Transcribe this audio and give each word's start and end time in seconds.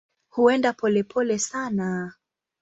Huenda 0.35 0.73
polepole 0.73 1.37
sana. 1.49 2.13